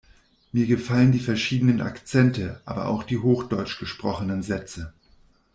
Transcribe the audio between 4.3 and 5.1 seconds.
Sätze.